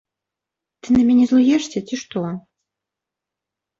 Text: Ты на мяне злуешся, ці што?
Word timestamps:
Ты 0.81 0.87
на 0.95 1.01
мяне 1.11 1.25
злуешся, 1.31 1.77
ці 1.87 1.95
што? 2.05 2.19